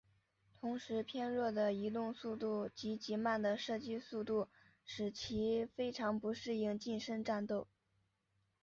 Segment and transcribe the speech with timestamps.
[0.59, 4.47] 同时偏弱的移动速度及极慢的射击速度
[4.83, 7.67] 使其非常不适应近身战斗。